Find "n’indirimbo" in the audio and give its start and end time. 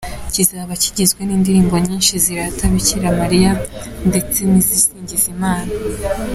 1.23-1.75